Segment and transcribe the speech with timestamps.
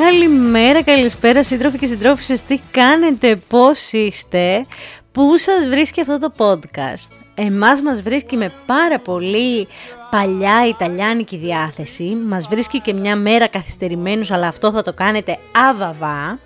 [0.00, 4.66] Καλημέρα, καλησπέρα σύντροφοι και συντρόφισσες, τι κάνετε, πώς είστε,
[5.12, 7.10] πού σας βρίσκει αυτό το podcast.
[7.34, 9.68] Εμάς μας βρίσκει με πάρα πολύ
[10.10, 15.38] παλιά Ιταλιάνικη διάθεση, μας βρίσκει και μια μέρα καθυστερημένους, αλλά αυτό θα το κάνετε
[15.70, 16.38] αβαβά.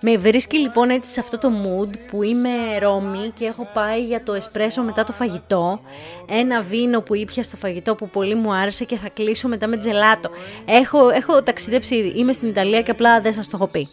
[0.00, 4.22] Με βρίσκει λοιπόν έτσι σε αυτό το mood που είμαι Ρώμη και έχω πάει για
[4.22, 5.80] το εσπρέσο μετά το φαγητό.
[6.28, 9.76] Ένα βίνο που ήπια στο φαγητό που πολύ μου άρεσε και θα κλείσω μετά με
[9.76, 10.30] τζελάτο.
[10.66, 13.88] Έχω, έχω ταξιδέψει, είμαι στην Ιταλία και απλά δεν σας το έχω πει.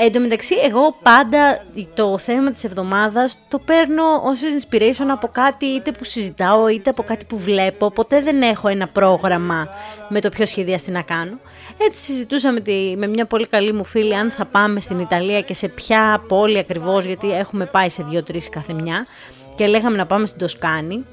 [0.00, 5.66] Εν τω μεταξύ, εγώ πάντα το θέμα της εβδομάδας το παίρνω ως inspiration από κάτι
[5.66, 7.90] είτε που συζητάω είτε από κάτι που βλέπω.
[7.90, 9.68] Ποτέ δεν έχω ένα πρόγραμμα
[10.08, 11.38] με το ποιο σχεδιαστή να κάνω.
[11.86, 15.40] Έτσι συζητούσα με, τη, με μια πολύ καλή μου φίλη αν θα πάμε στην Ιταλία
[15.40, 19.06] και σε ποια πόλη ακριβώς, γιατί έχουμε πάει σε δύο-τρεις κάθε μια
[19.54, 21.06] και λέγαμε να πάμε στην Τοσκάνη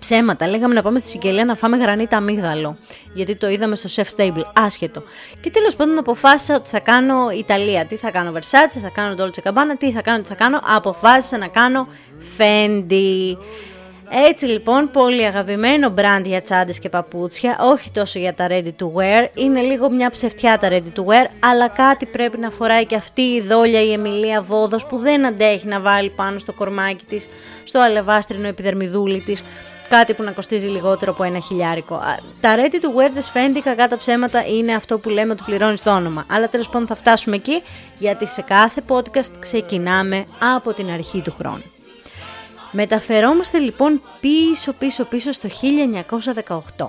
[0.00, 2.76] Ψέματα, λέγαμε να πάμε στη Σικελία να φάμε γρανίτα αμύγδαλο.
[3.14, 5.02] Γιατί το είδαμε στο Chef Stable, άσχετο.
[5.40, 7.84] Και τέλος πάντων αποφάσισα ότι θα κάνω Ιταλία.
[7.84, 10.60] Τι θα κάνω Versace, θα κάνω Dolce Gabbana, τι θα κάνω, τι θα κάνω.
[10.76, 11.88] Αποφάσισα να κάνω
[12.38, 13.36] Fendi.
[14.28, 18.86] Έτσι λοιπόν, πολύ αγαπημένο brand για τσάντες και παπούτσια, όχι τόσο για τα ready to
[18.96, 22.94] wear, είναι λίγο μια ψευτιά τα ready to wear, αλλά κάτι πρέπει να φοράει και
[22.94, 27.28] αυτή η δόλια η Εμιλία Βόδος που δεν αντέχει να βάλει πάνω στο κορμάκι της,
[27.64, 29.42] στο αλεβάστρινο επιδερμιδούλι της,
[29.90, 32.00] κάτι που να κοστίζει λιγότερο από ένα χιλιάρικο.
[32.40, 35.82] Τα ready to wear της Fendi κακά τα ψέματα είναι αυτό που λέμε ότι πληρώνεις
[35.82, 36.24] το όνομα.
[36.30, 37.62] Αλλά τέλος πάντων θα φτάσουμε εκεί
[37.98, 41.79] γιατί σε κάθε podcast ξεκινάμε από την αρχή του χρόνου.
[42.72, 45.48] Μεταφερόμαστε λοιπόν πίσω πίσω πίσω στο
[46.76, 46.86] 1918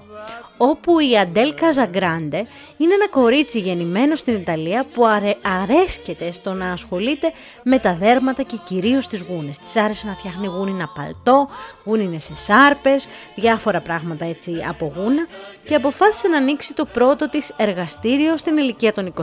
[0.64, 6.72] όπου η Αντέλ Καζαγκράντε είναι ένα κορίτσι γεννημένο στην Ιταλία που αρέ, αρέσκεται στο να
[6.72, 7.32] ασχολείται
[7.64, 9.58] με τα δέρματα και κυρίως τις γούνες.
[9.58, 11.50] Της άρεσε να φτιάχνει γούνινα παλτό,
[11.84, 15.28] γούνινε σε σάρπες, διάφορα πράγματα έτσι από γούνα
[15.66, 19.22] και αποφάσισε να ανοίξει το πρώτο της εργαστήριο στην ηλικία των 21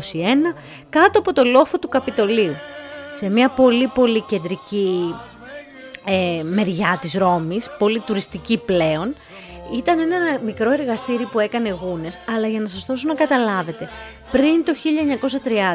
[0.91, 2.55] κάτω από το λόφο του Καπιτολίου.
[3.15, 5.15] Σε μια πολύ πολύ κεντρική
[6.09, 9.15] ε, μεριά της Ρώμης, πολύ τουριστική πλέον,
[9.73, 13.89] ήταν ένα μικρό εργαστήρι που έκανε γούνες, αλλά για να σας δώσω να καταλάβετε,
[14.31, 14.73] πριν το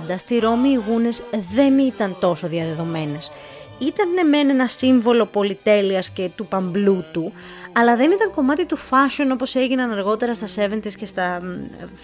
[0.10, 1.24] 1930 στη Ρώμη οι γούνες
[1.54, 3.32] δεν ήταν τόσο διαδεδομένες.
[3.80, 7.32] Ήταν μεν ένα σύμβολο πολυτέλειας και του παμπλούτου,
[7.74, 11.42] αλλά δεν ήταν κομμάτι του fashion όπως έγιναν αργότερα στα 70s και στα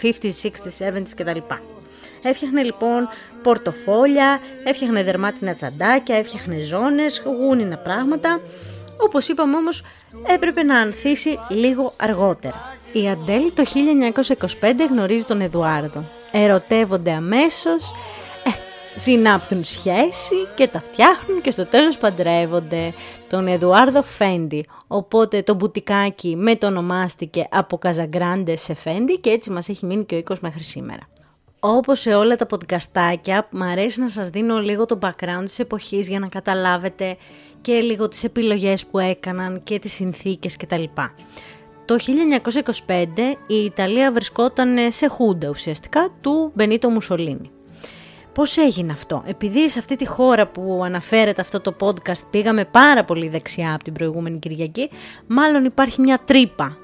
[0.02, 1.40] 50s, 60s, 70s κτλ.
[2.22, 3.10] Έφτιαχνε λοιπόν
[3.44, 8.40] πορτοφόλια, έφτιαχνε δερμάτινα τσαντάκια, έφτιαχνε ζώνες, γούνινα πράγματα.
[9.02, 9.82] Όπως είπαμε όμως
[10.28, 12.78] έπρεπε να ανθίσει λίγο αργότερα.
[12.92, 13.64] Η Αντέλ το
[14.62, 16.06] 1925 γνωρίζει τον Εδουάρδο.
[16.32, 17.92] Ερωτεύονται αμέσως,
[18.46, 18.50] ε,
[18.96, 22.94] συνάπτουν σχέση και τα φτιάχνουν και στο τέλος παντρεύονται
[23.30, 24.66] τον Εδουάρδο Φέντι.
[24.88, 30.18] Οπότε το μπουτικάκι μετονομάστηκε από Καζαγκράντε σε Φέντι και έτσι μας έχει μείνει και ο
[30.18, 31.08] οίκος μέχρι σήμερα.
[31.62, 36.08] Όπως σε όλα τα podcastάκια, μου αρέσει να σας δίνω λίγο το background της εποχής
[36.08, 37.18] για να καταλάβετε
[37.62, 40.84] και λίγο τις επιλογές που έκαναν και τις συνθήκες κτλ.
[41.86, 41.96] Το
[42.86, 43.06] 1925
[43.48, 47.52] η Ιταλία βρισκόταν σε χούντα ουσιαστικά του Μπενίτο Μουσολίνη.
[48.34, 53.04] Πώς έγινε αυτό, επειδή σε αυτή τη χώρα που αναφέρεται αυτό το podcast πήγαμε πάρα
[53.04, 54.90] πολύ δεξιά από την προηγούμενη Κυριακή,
[55.28, 56.78] μάλλον υπάρχει μια τρύπα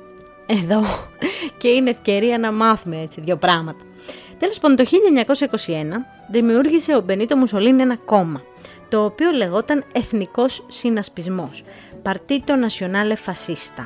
[0.46, 0.82] εδώ
[1.58, 3.84] και είναι ευκαιρία να μάθουμε έτσι δύο πράγματα.
[4.40, 8.42] Τέλος πάντων, το 1921 δημιούργησε ο Μπενίτο Μουσολίνη ένα κόμμα,
[8.90, 11.64] το οποίο λεγόταν Εθνικός Συνασπισμός,
[12.04, 13.86] Partito Nazionale Fascista.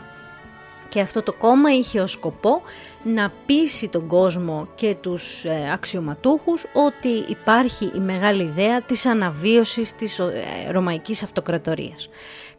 [0.89, 2.61] Και αυτό το κόμμα είχε ως σκοπό
[3.03, 9.95] να πείσει τον κόσμο και τους ε, αξιωματούχους ότι υπάρχει η μεγάλη ιδέα της αναβίωσης
[9.95, 10.31] της ε,
[10.71, 12.09] ρωμαϊκής αυτοκρατορίας.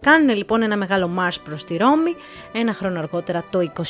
[0.01, 2.15] Κάνουν λοιπόν ένα μεγάλο μάρς προς τη Ρώμη,
[2.53, 3.83] ένα χρόνο αργότερα το 22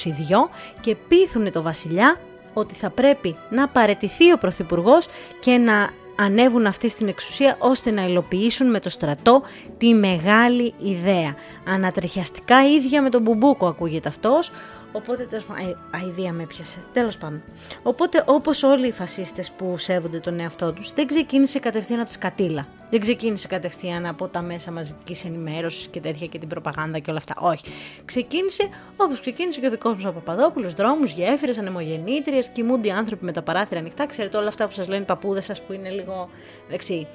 [0.80, 2.16] και πείθουν το βασιλιά
[2.52, 5.06] ότι θα πρέπει να παρετηθεί ο Πρωθυπουργός
[5.40, 9.42] και να ανέβουν αυτή στην εξουσία ώστε να υλοποιήσουν με το στρατό
[9.78, 11.34] τη μεγάλη ιδέα.
[11.66, 14.50] Ανατριχιαστικά ίδια με τον Μπουμπούκο ακούγεται αυτός,
[14.92, 16.84] Οπότε, τέλος πάντων, αηδία με πιάσε.
[16.92, 17.42] Τέλος πάντων.
[17.82, 22.14] Οπότε, όπως όλοι οι φασίστες που σέβονται τον εαυτό τους, δεν ξεκίνησε κατευθείαν από τη
[22.14, 22.66] σκατήλα.
[22.90, 27.18] Δεν ξεκίνησε κατευθείαν από τα μέσα μαζικής ενημέρωσης και τέτοια και την προπαγάνδα και όλα
[27.18, 27.34] αυτά.
[27.38, 27.64] Όχι.
[28.04, 33.24] Ξεκίνησε όπως ξεκίνησε και ο δικός μου ο Παπαδόπουλος, δρόμους, γέφυρες, ανεμογεννήτριες, κοιμούνται οι άνθρωποι
[33.24, 34.06] με τα παράθυρα ανοιχτά.
[34.06, 36.28] Ξέρετε όλα αυτά που σας λένε οι παππούδες σας που είναι λίγο
[36.68, 37.06] δεξιοί.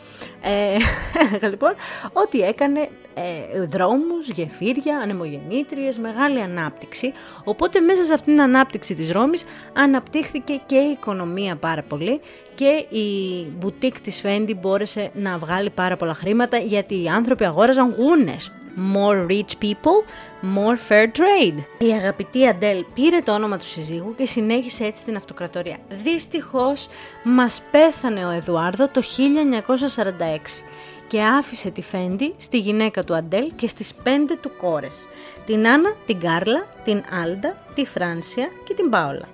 [0.41, 1.73] Ε, λοιπόν,
[2.13, 7.13] ό,τι έκανε ε, δρόμους, γεφύρια, ανεμογεννήτριες, μεγάλη ανάπτυξη.
[7.43, 12.19] Οπότε μέσα σε αυτήν την ανάπτυξη της Ρώμης αναπτύχθηκε και η οικονομία πάρα πολύ
[12.55, 17.93] και η μπουτίκ της Φέντι μπόρεσε να βγάλει πάρα πολλά χρήματα γιατί οι άνθρωποι αγόραζαν
[17.97, 18.51] γούνες.
[18.77, 20.03] more rich people,
[20.41, 21.57] more fair trade.
[21.77, 25.77] Η αγαπητή Αντέλ πήρε το όνομα του συζύγου και συνέχισε έτσι την αυτοκρατορία.
[25.89, 26.87] Δυστυχώς
[27.23, 30.63] μας πέθανε ο Εδουάρδο το 1946
[31.07, 35.07] και άφησε τη Fendi στη γυναίκα του Αντέλ και στις πέντε του κόρες.
[35.45, 39.27] Την Άννα, την Κάρλα, την Άλντα, τη Φράνκα και την Πάολα.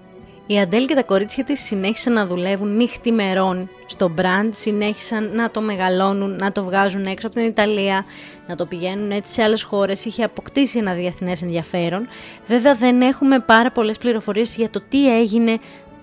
[0.46, 5.62] Η Αντέλ και τα κορίτσια της συνέχισαν να δουλεύουν νυχθημερόν στο brand, συνέχισαν να το
[5.62, 8.06] μεγαλώνουν, να το βγάζουν έξω από την Ιταλία,
[8.48, 12.08] να το πηγαίνουν έτσι σε άλλες χώρες, είχε αποκτήσει ένα διεθνές ενδιαφέρον.
[12.48, 15.58] Βέβαια δεν έχουμε πάρα πολλές πληροφορίες για το τι έγινε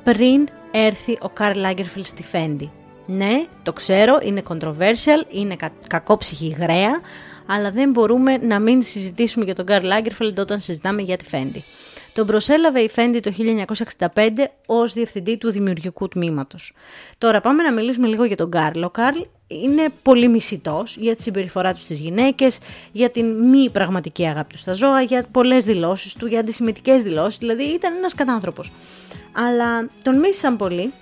[0.04, 2.70] πριν έρθει ο Καρλ Λάγκερφελ στη Φέντι.
[3.10, 7.00] Ναι, το ξέρω, είναι controversial, είναι κα- κακόψυχη γραία,
[7.46, 11.64] αλλά δεν μπορούμε να μην συζητήσουμε για τον Καρλ Λάγκερφελντ όταν συζητάμε για τη Φέντι.
[12.12, 13.32] Τον προσέλαβε η Φέντι το
[13.96, 16.72] 1965 ως διευθυντή του δημιουργικού τμήματος.
[17.18, 18.82] Τώρα πάμε να μιλήσουμε λίγο για τον Καρλ.
[18.82, 22.58] Ο Καρλ είναι πολύ μισητός για τη συμπεριφορά του στις γυναίκες,
[22.92, 27.38] για την μη πραγματική αγάπη του στα ζώα, για πολλές δηλώσεις του, για αντισημιτικές δηλώσεις,
[27.38, 28.72] δηλαδή ήταν ένας κατάνθρωπος.
[29.32, 30.92] Αλλά τον μίσησαν πολύ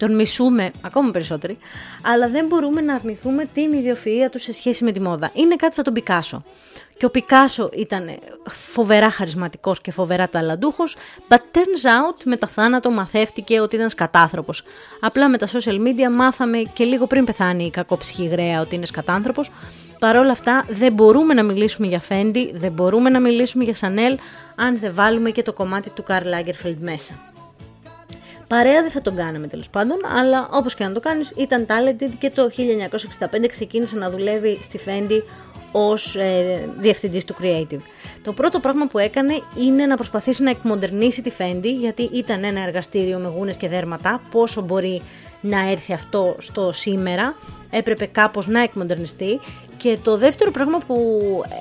[0.00, 1.58] τον μισούμε ακόμα περισσότεροι,
[2.02, 5.30] αλλά δεν μπορούμε να αρνηθούμε την ιδιοφυΐα του σε σχέση με τη μόδα.
[5.32, 6.44] Είναι κάτι σαν τον Πικάσο.
[6.96, 8.18] Και ο Πικάσο ήταν
[8.48, 10.96] φοβερά χαρισματικός και φοβερά ταλαντούχος,
[11.28, 14.62] but turns out με τα θάνατο μαθεύτηκε ότι ήταν σκατάνθρωπος.
[15.00, 18.86] Απλά με τα social media μάθαμε και λίγο πριν πεθάνει η κακόψυχη γραία ότι είναι
[18.86, 19.50] σκατάνθρωπος.
[19.98, 24.14] Παρ' όλα αυτά δεν μπορούμε να μιλήσουμε για Fendi, δεν μπορούμε να μιλήσουμε για Chanel
[24.56, 27.29] αν δεν βάλουμε και το κομμάτι του Karl Lagerfeld μέσα.
[28.50, 32.10] Παρέα δεν θα τον κάναμε τέλος πάντων, αλλά όπως και να το κάνεις ήταν talented
[32.18, 32.50] και το
[33.42, 35.22] 1965 ξεκίνησε να δουλεύει στη Fendi
[35.72, 37.80] ως ε, διευθυντής του Creative.
[38.22, 42.60] Το πρώτο πράγμα που έκανε είναι να προσπαθήσει να εκμοντερνήσει τη Fendi γιατί ήταν ένα
[42.60, 45.02] εργαστήριο με γούνες και δέρματα, πόσο μπορεί
[45.40, 47.34] να έρθει αυτό στο σήμερα,
[47.70, 49.40] έπρεπε κάπως να εκμοντερνιστεί
[49.76, 50.96] και το δεύτερο πράγμα που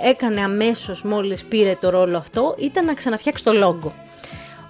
[0.04, 4.09] έκανε αμέσως μόλις πήρε το ρόλο αυτό ήταν να ξαναφτιάξει το logo.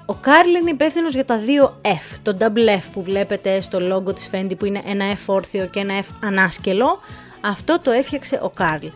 [0.09, 2.17] Ο Κάρλ είναι υπεύθυνος για τα δύο F.
[2.21, 5.79] Το double F που βλέπετε στο logo της Fendi που είναι ένα F όρθιο και
[5.79, 6.99] ένα F ανάσκελο.
[7.41, 8.87] Αυτό το έφτιαξε ο Κάρλ.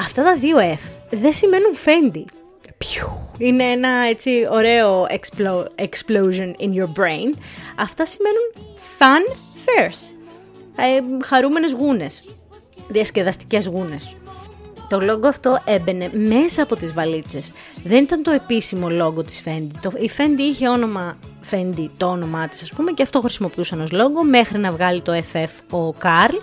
[0.00, 2.24] Αυτά τα δύο F δεν σημαίνουν Fendi.
[3.38, 5.06] Είναι ένα έτσι ωραίο
[5.76, 7.38] explosion in your brain.
[7.76, 9.32] Αυτά σημαίνουν fun
[9.64, 10.12] fairs.
[10.76, 12.28] Ε, χαρούμενες γούνες.
[12.88, 14.16] Διασκεδαστικές γούνες.
[14.88, 17.52] Το λόγο αυτό έμπαινε μέσα από τις βαλίτσες.
[17.84, 19.70] Δεν ήταν το επίσημο λόγο της Fendi.
[19.80, 21.16] Το, η Fendi είχε όνομα
[21.50, 25.22] Fendi, το όνομά της ας πούμε και αυτό χρησιμοποιούσαν ως λόγο μέχρι να βγάλει το
[25.32, 26.36] FF ο Καρλ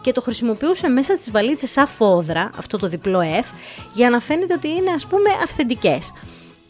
[0.00, 3.46] και το χρησιμοποιούσε μέσα στις βαλίτσες σαν φόδρα, αυτό το διπλό F,
[3.94, 6.12] για να φαίνεται ότι είναι ας πούμε αυθεντικές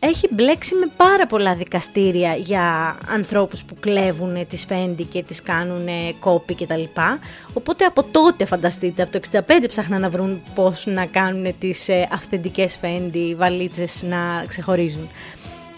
[0.00, 5.88] έχει μπλέξει με πάρα πολλά δικαστήρια για ανθρώπους που κλέβουν τις Fendi και τις κάνουν
[6.20, 7.18] κόπη και τα λοιπά.
[7.52, 12.08] Οπότε από τότε φανταστείτε, από το 65 ψάχναν να βρουν πώς να κάνουν τις ε,
[12.12, 15.08] αυθεντικές Fendi βαλίτσες να ξεχωρίζουν.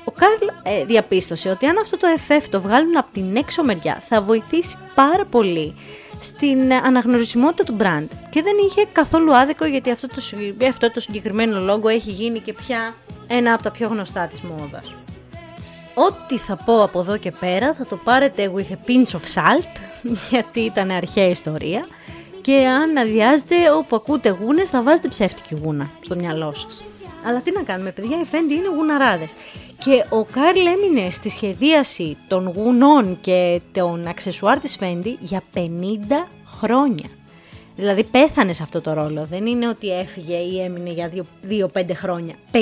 [0.04, 4.02] Ο Καρλ ε, διαπίστωσε ότι αν αυτό το FF το βγάλουν από την έξω μεριά
[4.08, 5.74] θα βοηθήσει πάρα πολύ
[6.20, 10.22] στην αναγνωρισιμότητα του brand και δεν είχε καθόλου άδικο γιατί αυτό το,
[10.68, 12.94] αυτό το συγκεκριμένο λόγο έχει γίνει και πια
[13.26, 14.94] ένα από τα πιο γνωστά της μόδας.
[15.94, 19.80] Ό,τι θα πω από εδώ και πέρα θα το πάρετε with a pinch of salt
[20.30, 21.86] γιατί ήταν αρχαία ιστορία
[22.40, 26.82] και αν αδειάζετε όπου ακούτε γούνες θα βάζετε ψεύτικη γούνα στο μυαλό σας.
[27.24, 29.30] Αλλά τι να κάνουμε παιδιά, οι Fendi είναι γουναράδες.
[29.78, 35.60] Και ο Κάρλ έμεινε στη σχεδίαση των γουνών και των αξεσουάρ της Fendi για 50
[36.60, 37.08] χρόνια.
[37.76, 39.26] Δηλαδή πέθανε σε αυτό το ρόλο.
[39.30, 41.10] Δεν είναι ότι έφυγε ή έμεινε για
[41.48, 42.34] 2-5 χρόνια.
[42.52, 42.58] 50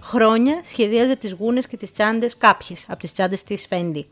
[0.00, 4.04] χρόνια σχεδίαζε τις γούνες και τις τσάντες κάποιες από τις τσάντες της Fendi.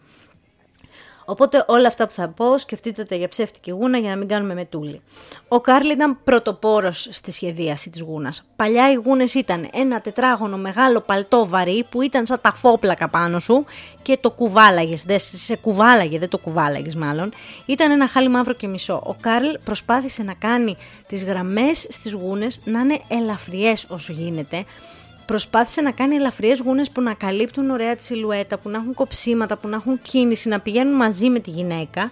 [1.27, 4.55] Οπότε όλα αυτά που θα πω σκεφτείτε τα για ψεύτικη γούνα για να μην κάνουμε
[4.55, 5.01] μετούλη.
[5.49, 8.43] Ο Κάρλ ήταν πρωτοπόρος στη σχεδίαση της γούνας.
[8.57, 13.65] Παλιά οι γούνες ήταν ένα τετράγωνο μεγάλο παλτό βαρύ που ήταν σαν ταφόπλακα πάνω σου
[14.03, 15.03] και το κουβάλαγες.
[15.03, 17.33] Δεν σε κουβάλαγε, δεν το κουβάλαγες μάλλον.
[17.67, 19.03] Ήταν ένα χάλι μαύρο και μισό.
[19.05, 24.65] Ο Κάρλ προσπάθησε να κάνει τις γραμμές στις γούνες να είναι ελαφριές όσο γίνεται
[25.27, 29.57] προσπάθησε να κάνει ελαφριές γούνες που να καλύπτουν ωραία τη σιλουέτα, που να έχουν κοψίματα,
[29.57, 32.11] που να έχουν κίνηση, να πηγαίνουν μαζί με τη γυναίκα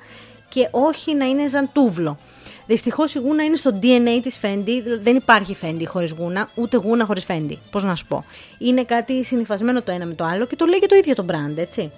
[0.48, 2.18] και όχι να είναι σαν τούβλο.
[2.66, 4.82] Δυστυχώς η γούνα είναι στο DNA της Fendi.
[5.02, 7.56] Δεν υπάρχει Fendi χωρίς γούνα, ούτε γούνα χωρίς Fendi.
[7.70, 8.24] Πώς να σου πω.
[8.58, 11.24] Είναι κάτι συνυφασμένο το ένα με το άλλο και το λέει και το ίδιο το
[11.28, 11.90] brand, έτσι.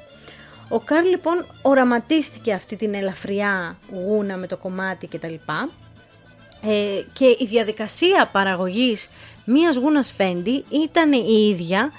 [0.68, 5.34] Ο Καρλ λοιπόν οραματίστηκε αυτή την ελαφριά γούνα με το κομμάτι κτλ.
[6.62, 9.08] Ε, και η διαδικασία παραγωγής
[9.46, 11.92] μίας γούνας Fendi ήταν η ίδια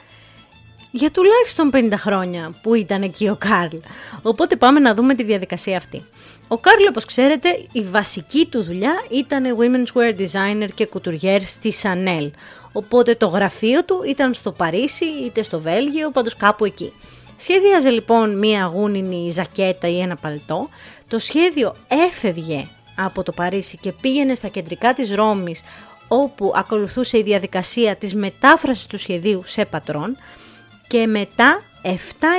[0.91, 3.75] για τουλάχιστον 50 χρόνια που ήταν εκεί ο Κάρλ.
[4.21, 6.03] Οπότε πάμε να δούμε τη διαδικασία αυτή.
[6.47, 11.73] Ο Κάρλ, όπως ξέρετε, η βασική του δουλειά ήταν women's wear designer και couturier στη
[11.83, 12.31] Chanel.
[12.71, 16.93] Οπότε το γραφείο του ήταν στο Παρίσι είτε στο Βέλγιο, πάντως κάπου εκεί.
[17.37, 20.69] Σχέδιαζε λοιπόν μία γούνινη ζακέτα ή ένα παλτό.
[21.07, 21.75] Το σχέδιο
[22.07, 25.61] έφευγε από το Παρίσι και πήγαινε στα κεντρικά της Ρώμης
[26.07, 30.17] όπου ακολουθούσε η διαδικασία της μετάφρασης του σχεδίου σε πατρόν
[30.87, 31.89] και μετά 7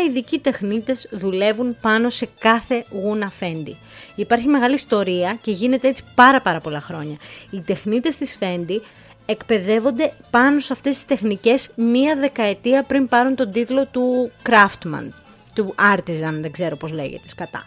[0.09, 3.73] ειδικοί τεχνίτες δουλεύουν πάνω σε κάθε γούνα Fendi.
[4.15, 7.17] Υπάρχει μεγάλη ιστορία και γίνεται έτσι πάρα πάρα πολλά χρόνια.
[7.51, 8.81] Οι τεχνίτες της Fendi
[9.27, 15.09] εκπαιδεύονται πάνω σε αυτές τις τεχνικές μία δεκαετία πριν πάρουν τον τίτλο του Craftman,
[15.55, 17.67] του Artisan, δεν ξέρω πώς λέγεται σκατά.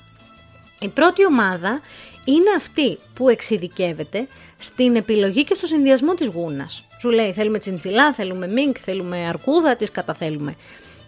[0.81, 1.79] Η πρώτη ομάδα
[2.25, 4.27] είναι αυτή που εξειδικεύεται
[4.59, 6.83] στην επιλογή και στο συνδυασμό της γούνας.
[6.99, 10.55] Σου λέει θέλουμε τσιντσιλά, θέλουμε μίνκ, θέλουμε αρκούδα, τις καταθέλουμε.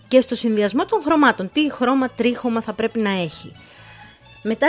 [0.07, 3.51] Και στο συνδυασμό των χρωμάτων, τι χρώμα τρίχωμα θα πρέπει να έχει.
[4.43, 4.67] Μετά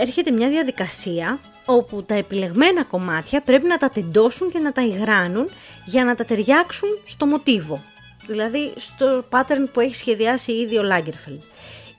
[0.00, 5.50] έρχεται μια διαδικασία όπου τα επιλεγμένα κομμάτια πρέπει να τα τεντώσουν και να τα υγράνουν
[5.84, 7.82] για να τα ταιριάξουν στο μοτίβο.
[8.26, 11.40] Δηλαδή στο pattern που έχει σχεδιάσει ήδη ο Lagerfeld.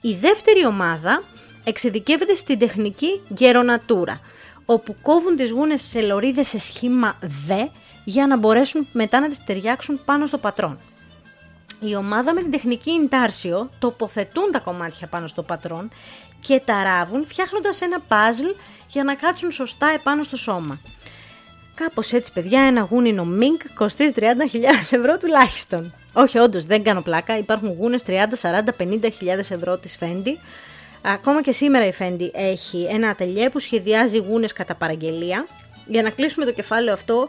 [0.00, 1.22] Η δεύτερη ομάδα
[1.68, 4.20] εξειδικεύεται στην τεχνική γερονατούρα,
[4.64, 7.18] όπου κόβουν τις γούνες σε λωρίδες σε σχήμα
[7.48, 7.68] V
[8.04, 10.78] για να μπορέσουν μετά να τις ταιριάξουν πάνω στο πατρόν.
[11.80, 15.90] Η ομάδα με την τεχνική Intarsio τοποθετούν τα κομμάτια πάνω στο πατρόν
[16.40, 18.56] και τα ράβουν φτιάχνοντας ένα puzzle
[18.88, 20.80] για να κάτσουν σωστά επάνω στο σώμα.
[21.74, 24.22] Κάπως έτσι, παιδιά, ένα γούνινο μίνκ κοστίζει 30.000
[24.90, 25.94] ευρώ τουλάχιστον.
[26.12, 27.38] Όχι, όντως, δεν κάνω πλάκα.
[27.38, 30.32] Υπάρχουν γούνες 30, 40, 50.000 ευρώ τη Fendi.
[31.08, 35.46] Ακόμα και σήμερα η Fendi έχει ένα ατελιέ που σχεδιάζει γούνες κατά παραγγελία.
[35.86, 37.28] Για να κλείσουμε το κεφάλαιο αυτό,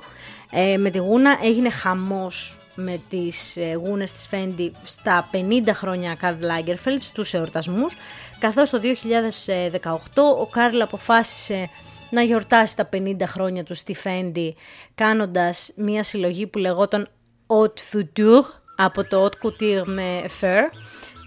[0.51, 6.15] ε, με τη γούνα έγινε χαμός με τις ε, γούνες της Fendi στα 50 χρόνια
[6.21, 7.95] Karl Lagerfeld στους εορτασμούς,
[8.39, 11.69] καθώς το 2018 ο Karl αποφάσισε
[12.09, 14.49] να γιορτάσει τα 50 χρόνια του στη Fendi
[14.95, 17.07] κάνοντας μια συλλογή που λεγόταν
[17.47, 18.41] Haute Future
[18.75, 20.61] από το Haute Couture με Fur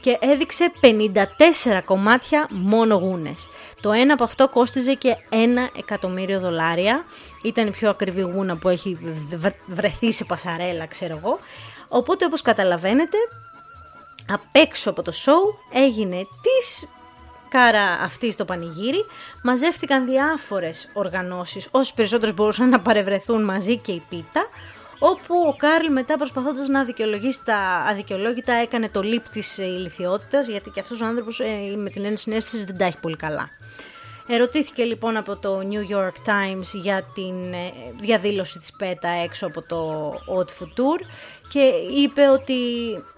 [0.01, 3.49] και έδειξε 54 κομμάτια μόνο γούνες.
[3.81, 7.05] Το ένα από αυτό κόστιζε και ένα εκατομμύριο δολάρια.
[7.43, 8.99] Ήταν η πιο ακριβή γούνα που έχει
[9.67, 11.39] βρεθεί σε πασαρέλα, ξέρω εγώ.
[11.89, 13.17] Οπότε όπως καταλαβαίνετε,
[14.33, 16.89] απ' έξω από το σοου έγινε της
[17.49, 19.05] κάρα αυτής στο πανηγύρι,
[19.43, 24.49] μαζεύτηκαν διάφορες οργανώσεις, όσοι περισσότερες μπορούσαν να παρευρεθούν μαζί και η πίτα,
[25.03, 27.57] όπου ο Κάρλ μετά προσπαθώντας να δικαιολογήσει τα
[27.89, 32.65] αδικαιολόγητα έκανε το λίπ της ηλικιότητας, γιατί και αυτός ο άνθρωπος ε, με την ένσυναίσθηση
[32.65, 33.49] δεν τα έχει πολύ καλά.
[34.27, 39.63] Ερωτήθηκε λοιπόν από το New York Times για την ε, διαδήλωση της ΠΕΤΑ έξω από
[39.63, 41.01] το Haute Futur
[41.49, 41.61] και
[41.97, 42.55] είπε ότι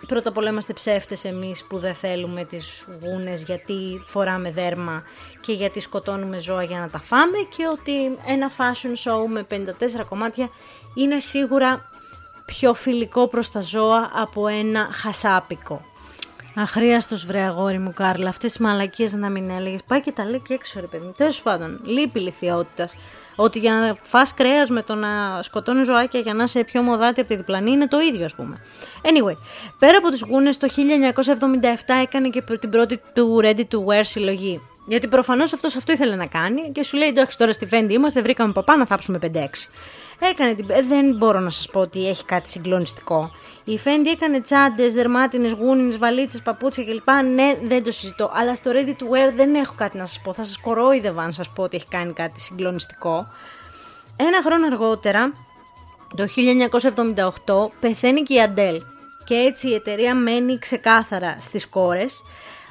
[0.07, 5.03] πρώτα απ' όλα είμαστε ψεύτες εμείς που δεν θέλουμε τις γούνες γιατί φοράμε δέρμα
[5.41, 10.05] και γιατί σκοτώνουμε ζώα για να τα φάμε και ότι ένα fashion show με 54
[10.09, 10.49] κομμάτια
[10.95, 11.91] είναι σίγουρα
[12.45, 15.92] πιο φιλικό προς τα ζώα από ένα χασάπικο.
[16.55, 18.29] Αχρίαστος βρε αγόρι μου, Κάρλα.
[18.29, 19.81] Αυτές τι μαλακίες να μην έλεγες.
[19.87, 21.13] Πάει και τα λέει και έξω, ρε παιδί μου.
[21.17, 22.89] Τέλος πάντων, λείπει λυθιότητα.
[23.37, 27.21] Ότι για να φά κρέας με το να σκοτώνεις ζωάκια για να είσαι πιο μοδάτη
[27.21, 28.57] από τη διπλανή είναι το ίδιο, ας πούμε.
[29.03, 29.37] Anyway,
[29.79, 34.61] πέρα από τι γούνες, το 1977 έκανε και την πρώτη του Ready to Wear συλλογή.
[34.87, 38.23] Γιατί προφανώς αυτός αυτό ήθελε να κάνει και σου λέει: Εντάξει, τώρα στη Fendi είμαστε,
[38.23, 39.27] βρήκαμε παπά να θάψουμε 5-6.
[40.31, 40.67] Έκανε την...
[40.69, 43.31] Ε, δεν μπορώ να σας πω ότι έχει κάτι συγκλονιστικό.
[43.65, 47.11] Η Fendi έκανε τσάντες, δερμάτινες, γούνινες, βαλίτσες, παπούτσια κλπ.
[47.35, 48.31] Ναι, δεν το συζητώ.
[48.35, 50.33] Αλλά στο Ready to Wear δεν έχω κάτι να σας πω.
[50.33, 53.27] Θα σας κορόιδευα αν σας πω ότι έχει κάνει κάτι συγκλονιστικό.
[54.17, 55.33] Ένα χρόνο αργότερα,
[56.17, 56.27] το
[57.47, 58.83] 1978, πεθαίνει και η Αντέλ.
[59.25, 62.23] Και έτσι η εταιρεία μένει ξεκάθαρα στις κόρες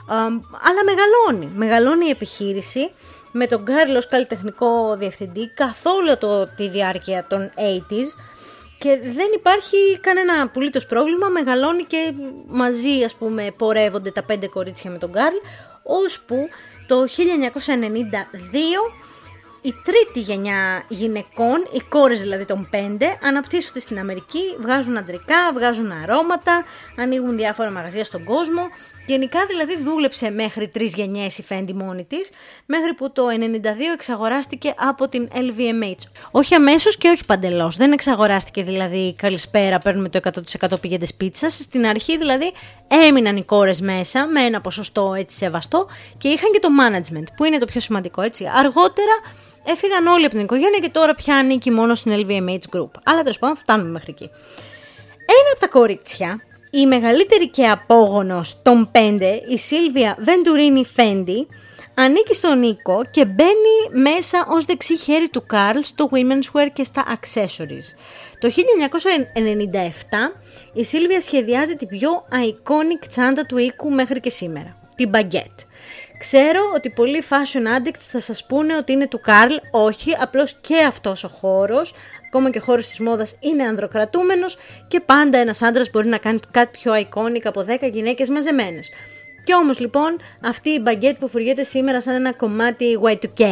[0.07, 1.51] αλλά μεγαλώνει.
[1.55, 2.91] Μεγαλώνει η επιχείρηση
[3.31, 8.15] με τον Κάρλ ως καλλιτεχνικό διευθυντή καθ' όλο το, τη διάρκεια των 80s
[8.77, 12.13] και δεν υπάρχει κανένα απολύτως πρόβλημα, μεγαλώνει και
[12.47, 15.35] μαζί ας πούμε πορεύονται τα πέντε κορίτσια με τον Κάρλ,
[15.83, 16.47] ώσπου
[16.87, 17.05] το 1992
[19.61, 25.91] η τρίτη γενιά γυναικών, οι κόρες δηλαδή των πέντε, αναπτύσσονται στην Αμερική, βγάζουν αντρικά, βγάζουν
[25.91, 26.63] αρώματα,
[26.97, 28.61] ανοίγουν διάφορα μαγαζιά στον κόσμο.
[29.11, 32.29] Γενικά δηλαδή δούλεψε μέχρι τρεις γενιές η Fendi μόνη της,
[32.65, 36.03] μέχρι που το 92 εξαγοράστηκε από την LVMH.
[36.31, 37.77] Όχι αμέσως και όχι παντελώς.
[37.77, 40.19] Δεν εξαγοράστηκε δηλαδή καλησπέρα, παίρνουμε το
[40.61, 41.53] 100% πηγαίνετε πίτσας.
[41.53, 42.51] Στην αρχή δηλαδή
[43.07, 45.87] έμειναν οι κόρες μέσα με ένα ποσοστό έτσι σεβαστό
[46.17, 48.45] και είχαν και το management, που είναι το πιο σημαντικό έτσι.
[48.55, 49.15] Αργότερα
[49.63, 52.91] έφυγαν όλοι από την οικογένεια και τώρα πια ανήκει μόνο στην LVMH Group.
[53.03, 54.29] Αλλά τέλος πάντων φτάνουμε μέχρι εκεί.
[55.25, 56.41] Ένα από τα κορίτσια
[56.71, 61.47] η μεγαλύτερη και απόγονος των πέντε, η Σίλβια Βεντουρίνη Φέντι,
[61.93, 66.83] ανήκει στον Νίκο και μπαίνει μέσα ως δεξί χέρι του Καρλ στο women's wear και
[66.83, 67.87] στα accessories.
[68.39, 68.51] Το 1997
[70.73, 75.65] η Σίλβια σχεδιάζει την πιο iconic τσάντα του οίκου μέχρι και σήμερα, την baguette.
[76.19, 80.83] Ξέρω ότι πολλοί fashion addicts θα σας πούνε ότι είναι του Καρλ, όχι, απλώς και
[80.87, 81.93] αυτός ο χώρος,
[82.33, 84.57] ακόμα και ο χώρος της μόδας είναι ανδροκρατούμενος
[84.87, 88.89] και πάντα ένας άντρας μπορεί να κάνει κάτι πιο iconic από 10 γυναίκες μαζεμένες.
[89.43, 93.43] Και όμως λοιπόν αυτή η μπαγκέτ που φοριέται σήμερα σαν ένα κομμάτι Y2K,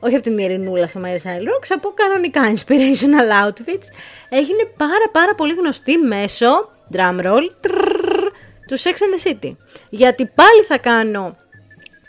[0.00, 3.86] όχι από την Ειρηνούλα στο My Style Rocks, από κανονικά inspirational outfits,
[4.28, 8.30] έγινε πάρα πάρα πολύ γνωστή μέσω, drum roll, τρρρ,
[8.66, 9.56] του Sex and the City.
[9.88, 11.36] Γιατί πάλι θα κάνω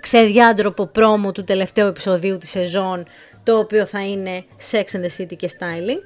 [0.02, 3.06] ξεδιάντροπο πρόμο του τελευταίου επεισοδίου της σεζόν,
[3.44, 6.02] το οποίο θα είναι Sex and the City και Styling.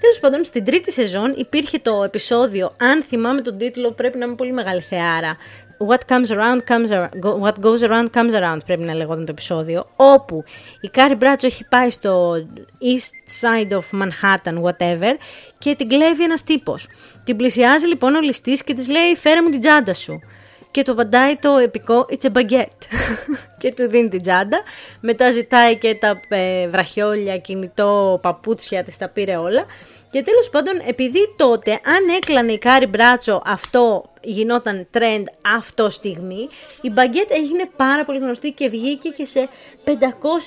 [0.00, 4.34] Τέλος πάντων, στην τρίτη σεζόν υπήρχε το επεισόδιο, αν θυμάμαι τον τίτλο, πρέπει να είμαι
[4.34, 5.36] πολύ μεγάλη θεάρα,
[5.80, 9.84] What comes around comes around, what goes around comes around πρέπει να λέγονταν το επεισόδιο,
[9.96, 10.44] όπου
[10.80, 12.34] η Κάρι Μπράντσο έχει πάει στο
[12.80, 15.12] east side of Manhattan, whatever,
[15.58, 16.88] και την κλέβει ένας τύπος.
[17.24, 20.20] Την πλησιάζει λοιπόν ο ληστής και της λέει φέρε μου την τσάντα σου.
[20.70, 22.84] Και του απαντάει το επικό It's a baguette
[23.60, 24.62] και του δίνει την τσάντα.
[25.00, 29.64] Μετά ζητάει και τα ε, βραχιόλια, κινητό, παπούτσια, της τα πήρε όλα.
[30.10, 36.48] Και τέλος πάντων, επειδή τότε αν έκλανε η Κάρι Μπράντσο αυτό γινόταν trend αυτοστιγμεί,
[36.80, 39.48] η baguette έγινε πάρα πολύ γνωστή και βγήκε και σε
[39.84, 39.90] 500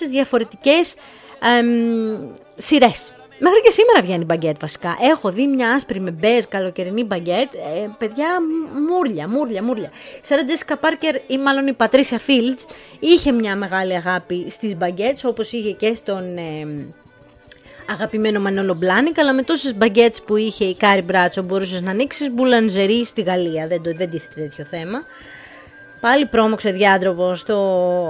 [0.09, 0.95] διαφορετικές
[1.59, 3.13] εμ, σειρές.
[3.43, 4.97] Μέχρι και σήμερα βγαίνει baguette βασικά.
[5.11, 7.53] Έχω δει μια άσπρη με μπέζ καλοκαιρινή baguette.
[7.53, 8.27] Ε, παιδιά,
[8.89, 9.91] μούρλια, μούρλια, μούρλια.
[10.21, 12.65] Σάρα Τζέσικα Πάρκερ ή μάλλον η Πατρίσια Φιλντ
[12.99, 16.37] είχε μια μεγάλη αγάπη στις baguettes, όπως είχε και στον...
[16.37, 16.85] Ε,
[17.91, 22.31] αγαπημένο Μανόλο Μπλάνικ, αλλά με τόσες baguettes που είχε η Κάρι Μπράντσο μπορούσες να ανοίξεις
[22.31, 23.67] boulangerie στη Γαλλία.
[23.67, 25.03] Δεν, το, δεν τίθεται τέτοιο θέμα.
[25.99, 27.57] Πάλι πρόμοξε διάντροπο στο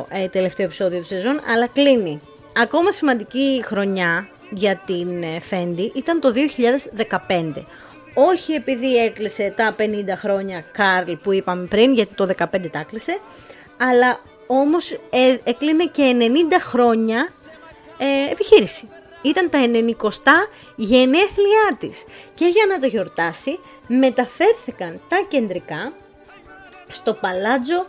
[0.10, 2.22] ε, τελευταίο επεισόδιο του σεζόν, αλλά κλείνει.
[2.58, 6.32] Ακόμα σημαντική χρονιά για την ε, Fendi ήταν το
[7.28, 7.54] 2015.
[8.14, 9.84] Όχι επειδή έκλεισε τα 50
[10.18, 13.20] χρόνια Καρλ που είπαμε πριν, γιατί το 15 τα έκλεισε,
[13.78, 16.24] αλλά όμως ε, έκλεινε και 90
[16.60, 17.30] χρόνια
[17.98, 18.88] ε, επιχείρηση
[19.22, 20.32] ήταν τα 90
[20.76, 22.04] γενέθλιά της
[22.36, 25.94] και για να το γιορτάσει μεταφέρθηκαν τα κεντρικά
[26.88, 27.86] στο Παλάτζο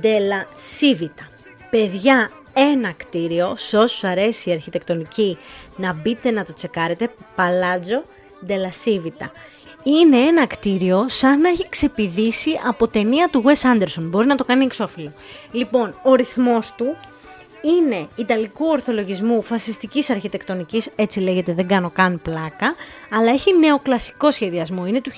[0.00, 1.28] Ντέλα Σίβιτα.
[1.70, 5.38] Παιδιά, ένα κτίριο, σε όσους αρέσει η αρχιτεκτονική
[5.82, 8.04] να μπείτε να το τσεκάρετε, Παλάτζο
[8.46, 9.32] Ντέλα Σίβιτα.
[9.82, 14.44] Είναι ένα κτίριο σαν να έχει ξεπηδήσει από ταινία του Wes Anderson, μπορεί να το
[14.44, 15.12] κάνει εξώφυλλο.
[15.52, 16.96] Λοιπόν, ο ρυθμός του
[17.62, 22.74] είναι Ιταλικού ορθολογισμού φασιστικής αρχιτεκτονικής, έτσι λέγεται δεν κάνω καν πλάκα,
[23.12, 25.10] αλλά έχει νεοκλασικό σχεδιασμό, είναι του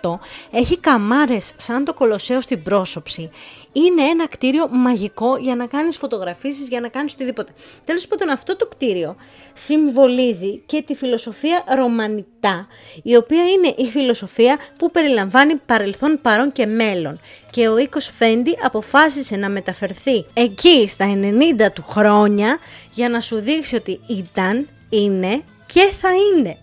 [0.00, 0.18] 1938,
[0.50, 3.30] έχει καμάρες σαν το κολοσσέο στην πρόσωψη,
[3.72, 7.52] είναι ένα κτίριο μαγικό για να κάνεις φωτογραφίσεις, για να κάνεις οτιδήποτε.
[7.84, 9.16] Τέλος πάντων αυτό το κτίριο
[9.52, 12.66] συμβολίζει και τη φιλοσοφία ρωμανιτά,
[13.02, 17.20] η οποία είναι η φιλοσοφία που περιλαμβάνει παρελθόν, παρόν και μέλλον.
[17.50, 21.18] Και ο οίκος Φέντι αποφάσισε να μεταφερθεί εκεί στα
[21.58, 22.58] 90 του χρόνια
[22.92, 26.58] για να σου δείξει ότι ήταν, είναι και θα είναι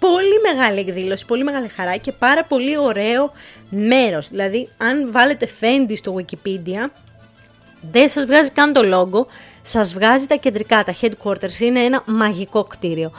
[0.00, 3.32] πολύ μεγάλη εκδήλωση, πολύ μεγάλη χαρά και πάρα πολύ ωραίο
[3.70, 4.28] μέρος.
[4.28, 6.90] Δηλαδή, αν βάλετε Fendi στο Wikipedia,
[7.80, 9.26] δεν σας βγάζει καν το logo,
[9.62, 13.12] σας βγάζει τα κεντρικά, τα headquarters, είναι ένα μαγικό κτίριο.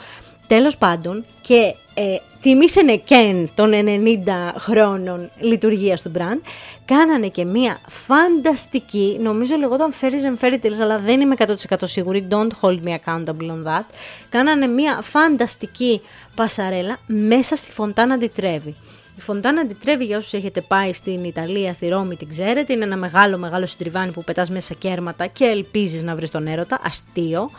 [0.46, 6.40] Τέλος πάντων, και ε, τιμήσανε κεν των 90 χρόνων λειτουργία του brand,
[6.84, 12.26] κάνανε και μία φανταστική, νομίζω λεγόταν Fairies and Fairy Tales, αλλά δεν είμαι 100% σίγουρη,
[12.30, 13.84] don't hold me accountable on that,
[14.28, 16.00] κάνανε μία φανταστική
[16.34, 18.74] πασαρέλα μέσα στη Φοντάνα Ντιτρέβη.
[19.16, 22.96] Η Φοντάνα Ντιτρέβη, για όσους έχετε πάει στην Ιταλία, στη Ρώμη, την ξέρετε, είναι ένα
[22.96, 27.50] μεγάλο μεγάλο συντριβάνι που πετάς μέσα κέρματα και ελπίζεις να βρεις τον έρωτα, αστείο.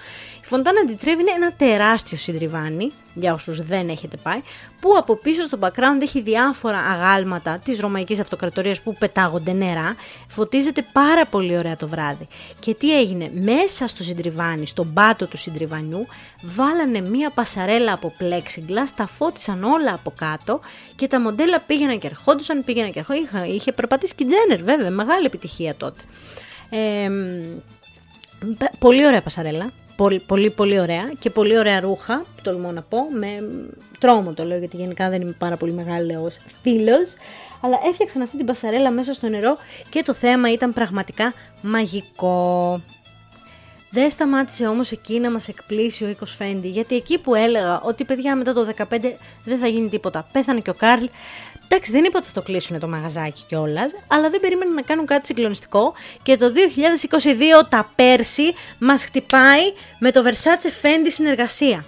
[0.44, 4.42] Η Φοντάνα Ντιτρέβη είναι ένα τεράστιο συντριβάνι, για όσους δεν έχετε πάει,
[4.80, 9.96] που από πίσω στο background έχει διάφορα αγάλματα της Ρωμαϊκής Αυτοκρατορίας που πετάγονται νερά,
[10.28, 12.28] φωτίζεται πάρα πολύ ωραία το βράδυ.
[12.60, 16.08] Και τι έγινε, μέσα στο συντριβάνι, στον πάτο του συντριβανιού,
[16.42, 20.60] βάλανε μία πασαρέλα από plexiglass, τα φώτισαν όλα από κάτω
[20.96, 23.44] και τα μοντέλα πήγαιναν και ερχόντουσαν, πήγαιναν και ερχόντουσαν.
[23.44, 26.02] Είχε περπατήσει και Τζένερ βέβαια, μεγάλη επιτυχία τότε.
[26.70, 27.10] Ε,
[28.80, 33.50] πολύ ωραία πασαρέλα, πολύ, πολύ, πολύ ωραία και πολύ ωραία ρούχα, τολμώ να πω, με
[34.00, 37.14] τρόμο το λέω γιατί γενικά δεν είμαι πάρα πολύ μεγάλος φίλος,
[37.62, 39.58] αλλά έφτιαξαν αυτή την πασαρέλα μέσα στο νερό
[39.90, 42.82] και το θέαμα ήταν πραγματικά μαγικό.
[43.92, 48.06] Δεν σταμάτησε όμως εκεί να μας εκπλήσει ο οίκος Φέντι, γιατί εκεί που έλεγα ότι
[48.06, 48.84] παιδιά μετά το 15
[49.44, 51.06] δεν θα γίνει τίποτα, πέθανε και ο Κάρλ,
[51.68, 55.06] Εντάξει, δεν είπα ότι θα το κλείσουν το μαγαζάκι κιόλας, αλλά δεν περίμεναν να κάνουν
[55.06, 56.52] κάτι συγκλονιστικό και το
[57.62, 61.86] 2022 τα πέρσι μας χτυπάει με το Versace Fendi συνεργασία.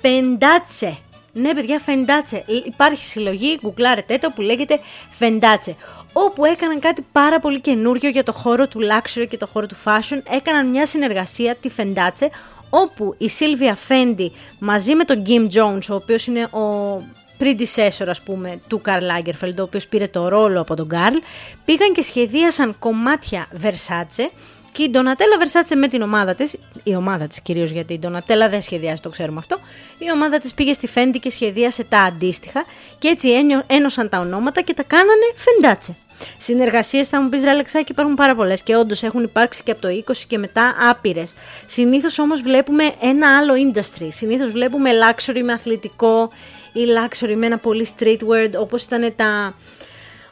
[0.00, 0.98] Φεντάτσε.
[1.32, 2.44] Ναι, παιδιά, Φεντάτσε.
[2.66, 5.76] Υπάρχει συλλογή, γκουγκλάρετε το που λέγεται Φεντάτσε.
[6.12, 9.76] Όπου έκαναν κάτι πάρα πολύ καινούριο για το χώρο του luxury και το χώρο του
[9.84, 10.20] fashion.
[10.30, 12.30] Έκαναν μια συνεργασία, τη Φεντάτσε,
[12.70, 17.02] όπου η Σίλβια Φέντι μαζί με τον Γκίμ Jones, ο οποίος είναι ο
[17.40, 21.16] predecessor ας πούμε του Καρλ Lagerfeld, ο οποίος πήρε το ρόλο από τον Καρλ,
[21.64, 24.30] πήγαν και σχεδίασαν κομμάτια Versace
[24.72, 28.48] και η Ντονατέλα Versace με την ομάδα της, η ομάδα της κυρίως γιατί η Ντονατέλα
[28.48, 29.58] δεν σχεδιάζει, το ξέρουμε αυτό,
[29.98, 32.64] η ομάδα της πήγε στη Fendi και σχεδίασε τα αντίστοιχα
[32.98, 33.28] και έτσι
[33.66, 35.96] ένωσαν τα ονόματα και τα κάνανε Φεντάτσε.
[36.36, 39.88] Συνεργασίες θα μου πεις Ραλεξάκη υπάρχουν πάρα πολλές και όντως έχουν υπάρξει και από το
[39.88, 41.34] 20 και μετά άπειρες.
[41.66, 44.08] Συνήθως όμως βλέπουμε ένα άλλο industry.
[44.08, 46.30] Συνήθως βλέπουμε luxury με αθλητικό
[46.72, 49.54] ή luxury με ένα πολύ streetwear όπως ήταν τα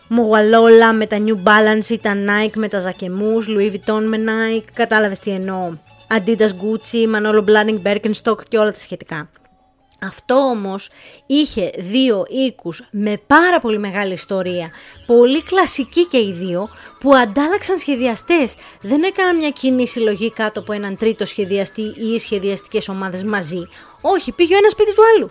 [0.09, 4.65] Μογαλόλα με τα New Balance ή τα Nike με τα ζακεμούς, Louis Vuitton με Nike,
[4.75, 5.73] κατάλαβες τι εννοώ.
[6.09, 9.29] Adidas Gucci, Manolo Blahnik, Birkenstock και όλα τα σχετικά.
[10.03, 10.89] Αυτό όμως
[11.27, 14.71] είχε δύο οίκους με πάρα πολύ μεγάλη ιστορία,
[15.07, 16.69] πολύ κλασική και οι δύο,
[17.01, 18.55] που αντάλλαξαν σχεδιαστές.
[18.81, 23.69] Δεν έκαναν μια κοινή συλλογή κάτω από έναν τρίτο σχεδιαστή ή σχεδιαστικές ομάδες μαζί.
[24.01, 25.31] Όχι, πήγε ο ένας σπίτι του άλλου.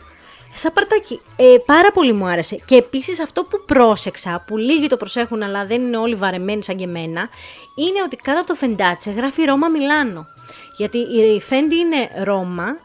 [0.57, 1.21] Σαν παρτάκι.
[1.35, 2.59] Ε, πάρα πολύ μου άρεσε.
[2.65, 6.75] Και επίσης αυτό που πρόσεξα, που λίγοι το προσέχουν αλλά δεν είναι όλοι βαρεμένοι σαν
[6.75, 7.29] και εμένα,
[7.75, 10.25] είναι ότι κάτω από το Φεντάτσε γράφει Ρώμα Μιλάνο.
[10.77, 12.84] Γιατί η Φέντι είναι Ρώμα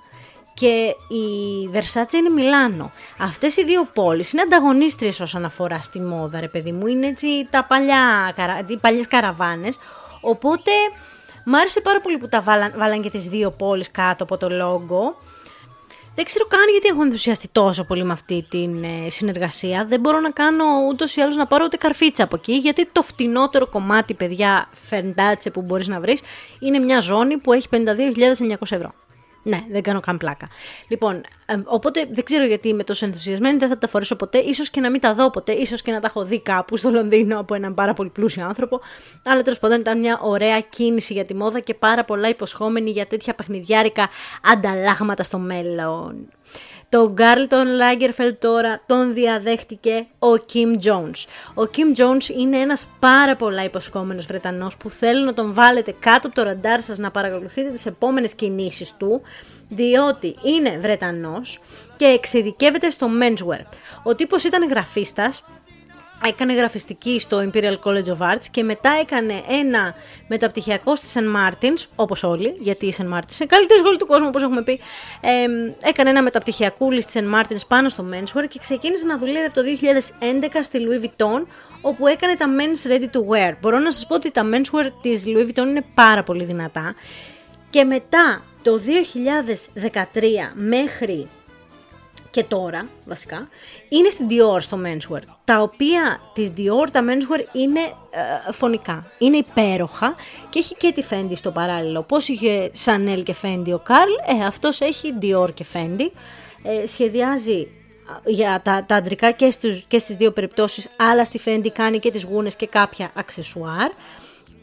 [0.61, 1.25] και η
[1.73, 2.93] Versace είναι Μιλάνο.
[3.19, 6.87] Αυτές οι δύο πόλεις είναι ανταγωνίστριες όσον αφορά στη μόδα, ρε παιδί μου.
[6.87, 8.35] Είναι έτσι τα παλιά,
[8.67, 9.79] οι παλιές καραβάνες.
[10.21, 10.71] Οπότε
[11.45, 14.49] μ' άρεσε πάρα πολύ που τα βάλαν, βάλαν και τις δύο πόλεις κάτω από το
[14.49, 15.17] λόγο.
[16.15, 19.85] Δεν ξέρω καν γιατί έχω ενθουσιαστεί τόσο πολύ με αυτή την ε, συνεργασία.
[19.89, 23.03] Δεν μπορώ να κάνω ούτως ή άλλως να πάρω ούτε καρφίτσα από εκεί, γιατί το
[23.03, 26.21] φτηνότερο κομμάτι, παιδιά, φεντάτσε που μπορείς να βρεις,
[26.59, 28.93] είναι μια ζώνη που έχει 52.900 ευρώ.
[29.43, 30.49] Ναι, δεν κάνω καν πλάκα.
[30.89, 31.21] Λοιπόν,
[31.65, 34.91] οπότε δεν ξέρω γιατί είμαι τόσο ενθουσιασμένη, δεν θα τα φορέσω ποτέ, ίσως και να
[34.91, 37.75] μην τα δω ποτέ, ίσως και να τα έχω δει κάπου στο Λονδίνο από έναν
[37.75, 38.81] πάρα πολύ πλούσιο άνθρωπο.
[39.25, 43.07] Αλλά τέλος πάντων ήταν μια ωραία κίνηση για τη μόδα και πάρα πολλά υποσχόμενη για
[43.07, 44.09] τέτοια παιχνιδιάρικα
[44.53, 46.29] ανταλλάγματα στο μέλλον.
[46.91, 51.25] Το Γκάρλτον Lagerfeld τώρα τον διαδέχτηκε ο Kim Jones.
[51.55, 56.27] Ο Kim Jones είναι ένας πάρα πολλά υποσχόμενος Βρετανός που θέλω να τον βάλετε κάτω
[56.27, 59.23] από το ραντάρ σας να παρακολουθείτε τις επόμενες κινήσεις του,
[59.69, 61.61] διότι είναι Βρετανός
[61.97, 63.65] και εξειδικεύεται στο menswear.
[64.03, 65.45] Ο τύπος ήταν γραφίστας,
[66.27, 69.95] έκανε γραφιστική στο Imperial College of Arts και μετά έκανε ένα
[70.29, 71.37] μεταπτυχιακό στη St.
[71.37, 73.03] Martins, όπως όλοι, γιατί η St.
[73.03, 74.81] Martins είναι καλύτερη σχολή του κόσμου, όπως έχουμε πει.
[75.21, 75.45] Ε,
[75.89, 77.35] έκανε ένα μεταπτυχιακούλι στη St.
[77.35, 79.63] Martins πάνω στο menswear και ξεκίνησε να δουλεύει από το
[80.51, 81.47] 2011 στη Louis Vuitton,
[81.81, 83.53] όπου έκανε τα men's ready to wear.
[83.61, 86.95] Μπορώ να σας πω ότι τα menswear της Louis Vuitton είναι πάρα πολύ δυνατά.
[87.71, 91.29] Και μετά το 2013 μέχρι
[92.31, 93.49] και τώρα βασικά,
[93.89, 95.21] είναι στην Dior στο menswear.
[95.45, 100.15] Τα οποία της Dior τα menswear είναι ε, φωνικά, είναι υπέροχα
[100.49, 102.03] και έχει και τη Fendi στο παράλληλο.
[102.03, 106.11] Πώς είχε Chanel και Fendi ο Carl, ε, αυτός έχει Dior και Fendi.
[106.63, 107.69] Ε, σχεδιάζει
[108.25, 112.11] για τα, τα αντρικά και, στους, και στις δύο περιπτώσεις, αλλά στη Fendi κάνει και
[112.11, 113.91] τις γούνες και κάποια αξεσουάρ.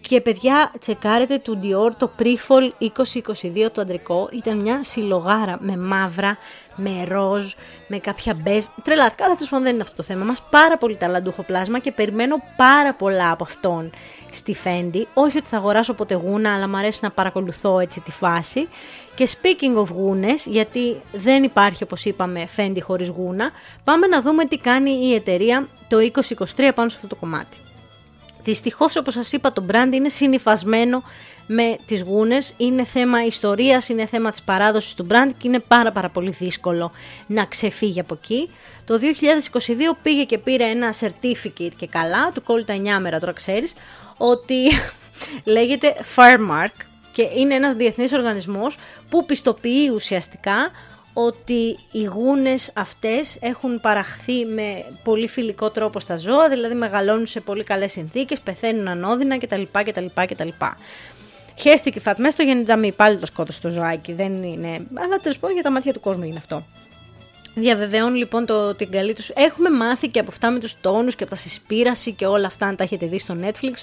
[0.02, 4.30] Και παιδιά, τσεκάρετε του Dior το Prefall 2022 το αντρικό.
[4.32, 6.38] Ήταν μια συλλογάρα με μαύρα,
[6.76, 7.54] με ροζ,
[7.88, 8.66] με κάποια μπέζ.
[8.84, 10.42] Τρελάθηκα, αλλά τέλος δεν είναι αυτό το θέμα μας.
[10.50, 13.92] Πάρα πολύ ταλαντούχο πλάσμα και περιμένω πάρα πολλά από αυτόν
[14.32, 15.02] στη Fendi.
[15.14, 18.68] Όχι ότι θα αγοράσω ποτέ γούνα, αλλά μου αρέσει να παρακολουθώ έτσι τη φάση.
[19.16, 23.52] Και speaking of γούνες, γιατί δεν υπάρχει όπως είπαμε Fendi χωρίς γούνα,
[23.84, 27.58] πάμε να δούμε τι κάνει η εταιρεία το 2023 πάνω σε αυτό το κομμάτι.
[28.48, 31.04] Δυστυχώς, όπως σας είπα, το brand είναι συνυφασμένο
[31.48, 32.54] με τις γούνες.
[32.58, 36.92] Είναι θέμα ιστορίας, είναι θέμα της παράδοσης του brand και είναι πάρα πάρα πολύ δύσκολο
[37.28, 38.50] να ξεφύγει από εκεί.
[38.86, 43.32] Το 2022 πήγε και πήρε ένα certificate και καλά, του κόλλει τα 9 μέρα τώρα
[43.32, 43.74] ξέρεις,
[44.18, 44.56] ότι
[45.56, 48.78] λέγεται Firemark και είναι ένας διεθνής οργανισμός
[49.10, 50.72] που πιστοποιεί ουσιαστικά
[51.19, 57.39] ότι οι γούνες αυτές έχουν παραχθεί με πολύ φιλικό τρόπο στα ζώα, δηλαδή μεγαλώνουν σε
[57.39, 59.62] πολύ καλές συνθήκες, πεθαίνουν ανώδυνα κτλ.
[59.71, 60.47] κτλ, κτλ.
[61.58, 64.88] Χέστηκε η Φατμέ στο γενιτζαμί, πάλι το σκότωσε το ζωάκι, δεν είναι...
[64.93, 66.65] Αλλά τέλο πάντων για τα μάτια του κόσμου είναι αυτό.
[67.56, 69.30] Διαβεβαιώνουν λοιπόν το, την καλή τους.
[69.30, 72.65] Έχουμε μάθει και από αυτά με τους τόνους και από τα συσπήραση και όλα αυτά
[72.65, 73.73] αν τα έχετε δει στο Netflix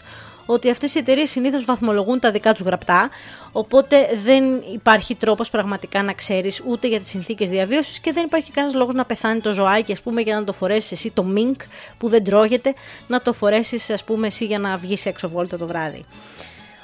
[0.47, 3.11] ότι αυτές οι εταιρείες συνήθως βαθμολογούν τα δικά τους γραπτά
[3.53, 8.51] οπότε δεν υπάρχει τρόπος πραγματικά να ξέρεις ούτε για τις συνθήκες διαβίωσης και δεν υπάρχει
[8.51, 11.57] κανένας λόγος να πεθάνει το ζωάκι ας πούμε για να το φορέσεις εσύ το mink
[11.99, 12.75] που δεν τρώγεται
[13.07, 16.05] να το φορέσεις ας πούμε εσύ για να βγεις έξω βόλτα το βράδυ.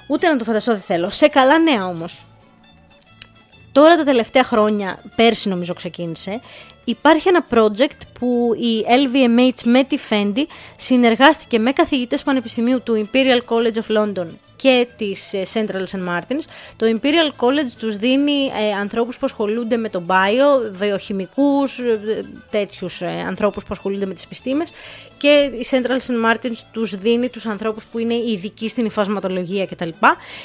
[0.06, 1.10] Ούτε να το φανταστώ δεν θέλω.
[1.10, 2.22] Σε καλά νέα όμως.
[3.72, 6.40] Τώρα τα τελευταία χρόνια, πέρσι νομίζω ξεκίνησε,
[6.90, 10.44] υπάρχει ένα project που η LVMH με τη Fendi
[10.76, 14.26] συνεργάστηκε με καθηγητές πανεπιστημίου του Imperial College of London
[14.60, 16.08] και της ε, Central St.
[16.08, 16.44] Martins.
[16.76, 23.00] Το Imperial College τους δίνει ε, ανθρώπους που ασχολούνται με το bio, βιοχημικούς, ε, τέτοιους
[23.00, 24.68] ε, ανθρώπους που ασχολούνται με τις επιστήμες
[25.18, 26.30] και η Central St.
[26.30, 29.88] Martins τους δίνει τους ανθρώπους που είναι ειδικοί στην υφασματολογία κτλ.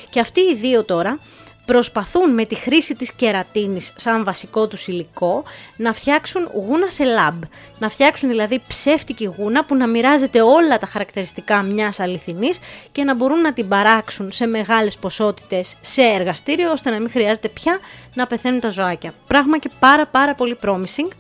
[0.10, 1.20] Και αυτοί οι δύο τώρα
[1.66, 5.44] προσπαθούν με τη χρήση της κερατίνης σαν βασικό τους υλικό
[5.76, 7.44] να φτιάξουν γούνα σε λαμπ.
[7.80, 12.60] Να φτιάξουν δηλαδή ψεύτικη γούνα που να μοιράζεται όλα τα χαρακτηριστικά μιας αληθινής
[12.92, 17.48] και να μπορούν να την παράξουν σε μεγάλες ποσότητες σε εργαστήριο ώστε να μην χρειάζεται
[17.48, 17.80] πια
[18.14, 19.14] να πεθαίνουν τα ζωάκια.
[19.28, 21.12] Πράγμα και πάρα πάρα πολύ promising.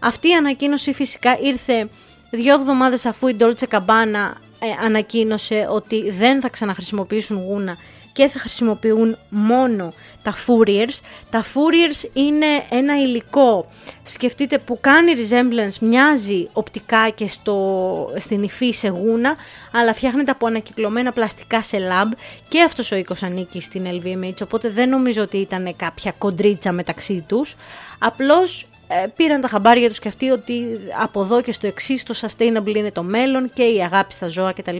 [0.00, 1.88] Αυτή η ανακοίνωση φυσικά ήρθε
[2.30, 4.32] δύο εβδομάδες αφού η Dolce Gabbana
[4.62, 7.76] ε, ανακοίνωσε ότι δεν θα ξαναχρησιμοποιήσουν γούνα
[8.20, 10.98] και θα χρησιμοποιούν μόνο τα Fouriers.
[11.30, 13.66] Τα Fouriers είναι ένα υλικό,
[14.02, 19.36] σκεφτείτε, που κάνει resemblance, μοιάζει οπτικά και στο, στην υφή σε γούνα,
[19.72, 22.12] αλλά φτιάχνεται από ανακυκλωμένα πλαστικά σε lab
[22.48, 27.24] και αυτός ο οίκος ανήκει στην LVMH, οπότε δεν νομίζω ότι ήταν κάποια κοντρίτσα μεταξύ
[27.26, 27.56] τους.
[27.98, 28.66] Απλώς ε,
[29.16, 32.92] πήραν τα χαμπάρια τους και αυτοί ότι από εδώ και στο εξής το sustainable είναι
[32.92, 34.76] το μέλλον και η αγάπη στα ζώα κτλ.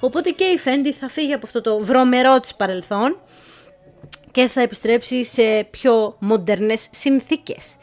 [0.00, 3.16] Οπότε και η Fendi θα φύγει από αυτό το βρωμερό της παρελθόν
[4.30, 7.76] και θα επιστρέψει σε πιο μοντέρνες συνθήκες.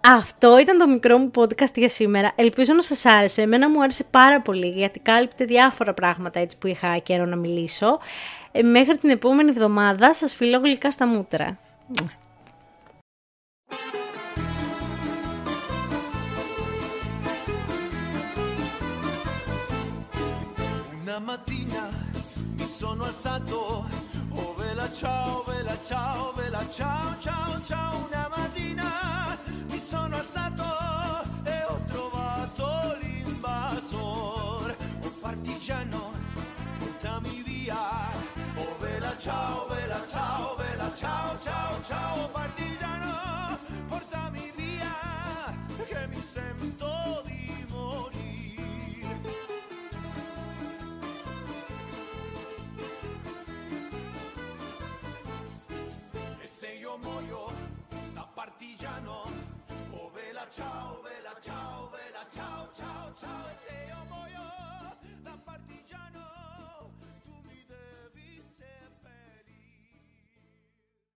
[0.00, 2.32] Αυτό ήταν το μικρό μου podcast για σήμερα.
[2.34, 3.42] Ελπίζω να σας άρεσε.
[3.42, 7.98] Εμένα μου άρεσε πάρα πολύ γιατί κάλυπτε διάφορα πράγματα έτσι που είχα καιρό να μιλήσω.
[8.52, 11.58] Ε, μέχρι την επόμενη εβδομάδα σας φιλώ γλυκά στα μούτρα.
[21.18, 21.88] Mattina
[22.56, 23.86] mi sono alzato,
[24.30, 29.36] oh vela ciao, vela ciao, vela ciao, ciao, ciao, una mattina
[29.68, 30.64] mi sono alzato
[31.44, 36.12] e ho trovato l'invasor, oh partigiano,
[36.78, 38.10] portami via,
[38.56, 42.81] oh vela ciao, vela ciao, vela ciao, ciao, ciao, partigiano,
[58.82, 59.22] partigiano.
[59.92, 64.51] Oh vela ciao, vela ciao, vela ciao, ciao, ciao, e se io muoio